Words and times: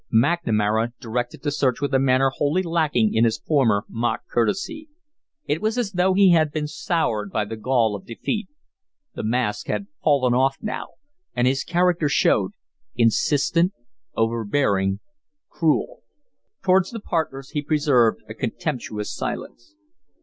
McNamara 0.11 0.93
directed 0.99 1.43
the 1.43 1.51
search 1.51 1.79
with 1.79 1.93
a 1.93 1.99
manner 1.99 2.31
wholly 2.35 2.63
lacking 2.63 3.13
in 3.13 3.23
his 3.23 3.37
former 3.37 3.85
mock 3.87 4.21
courtesy. 4.27 4.89
It 5.45 5.61
was 5.61 5.77
as 5.77 5.91
though 5.91 6.15
he 6.15 6.31
had 6.31 6.51
been 6.51 6.65
soured 6.65 7.29
by 7.31 7.45
the 7.45 7.55
gall 7.55 7.95
of 7.95 8.07
defeat. 8.07 8.47
The 9.13 9.21
mask 9.21 9.67
had 9.67 9.85
fallen 10.03 10.33
off 10.33 10.57
now, 10.59 10.93
and 11.35 11.45
his 11.45 11.63
character 11.63 12.09
showed 12.09 12.53
insistent, 12.95 13.73
overbearing, 14.15 15.01
cruel. 15.49 16.01
Towards 16.63 16.89
the 16.89 16.99
partners 16.99 17.51
he 17.51 17.61
preserved 17.61 18.23
a 18.27 18.33
contemptuous 18.33 19.13
silence. 19.15 19.75